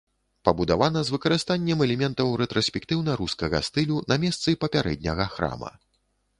Пабудавана 0.47 1.03
з 1.09 1.13
выкарыстаннем 1.15 1.83
элементаў 1.87 2.33
рэтраспектыўна-рускага 2.43 3.63
стылю 3.69 4.03
на 4.13 4.21
месцы 4.27 4.59
папярэдняга 4.67 5.33
храма. 5.39 5.71